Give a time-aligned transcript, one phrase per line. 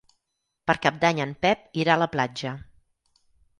[0.71, 2.57] Per Cap d'Any en Pep irà a la platja.